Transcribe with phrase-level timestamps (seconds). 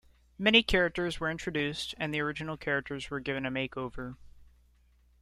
[0.39, 4.15] Many characters were introduced and the original characters were given a makeover.